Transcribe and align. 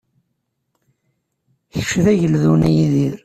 Kečč 1.73 1.91
d 2.03 2.05
ageldun, 2.11 2.61
a 2.67 2.69
Yidir. 2.75 3.13